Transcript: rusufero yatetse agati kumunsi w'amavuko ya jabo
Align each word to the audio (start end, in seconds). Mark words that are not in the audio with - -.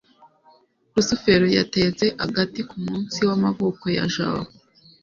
rusufero 0.93 1.45
yatetse 1.57 2.05
agati 2.25 2.59
kumunsi 2.69 3.19
w'amavuko 3.27 3.85
ya 3.97 4.05
jabo 4.13 4.49